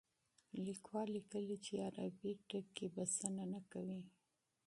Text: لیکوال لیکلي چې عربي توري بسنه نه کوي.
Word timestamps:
لیکوال 0.65 1.07
لیکلي 1.15 1.57
چې 1.65 1.73
عربي 1.87 2.31
توري 2.49 2.87
بسنه 2.95 3.43
نه 3.53 3.61
کوي. 3.71 4.01